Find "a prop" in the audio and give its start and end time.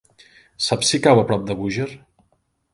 1.25-1.45